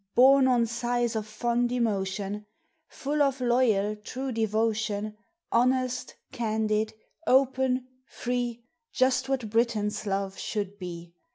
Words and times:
Borne 0.15 0.47
on 0.47 0.65
sighs 0.65 1.15
of 1.15 1.27
fond 1.27 1.71
emotion; 1.71 2.47
Full 2.87 3.21
of 3.21 3.39
loyal, 3.39 3.95
true 3.95 4.31
devotion; 4.31 5.15
Honest, 5.51 6.15
candid, 6.31 6.95
open, 7.27 7.85
free, 8.07 8.63
Just 8.91 9.29
what 9.29 9.47
Britons' 9.51 10.07
love 10.07 10.39
should 10.39 10.79
be. 10.79 11.13